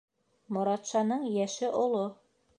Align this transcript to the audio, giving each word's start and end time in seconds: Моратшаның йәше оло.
Моратшаның 0.57 1.29
йәше 1.35 1.71
оло. 1.85 2.05